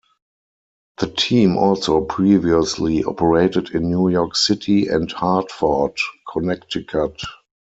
[0.97, 5.95] The team also previously operated in New York City and Hartford,
[6.27, 7.21] Connecticut.